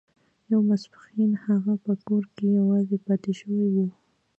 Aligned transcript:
یو 0.51 0.59
ماسپښین 0.67 1.31
هغه 1.45 1.73
په 1.85 1.93
کور 2.07 2.23
کې 2.35 2.45
یوازې 2.59 2.97
پاتې 3.05 3.31
شوی 3.39 3.65
و 3.73 3.77